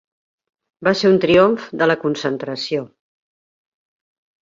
Va 0.87 0.93
ser 1.01 1.11
un 1.17 1.19
triomf 1.27 1.69
de 1.83 1.89
la 1.91 1.99
concentració. 2.07 2.91